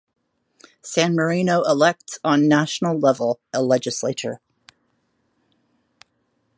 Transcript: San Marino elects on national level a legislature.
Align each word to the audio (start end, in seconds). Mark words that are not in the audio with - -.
San 0.81 1.13
Marino 1.13 1.61
elects 1.61 2.17
on 2.23 2.47
national 2.47 2.97
level 2.97 3.39
a 3.53 3.61
legislature. 3.61 4.41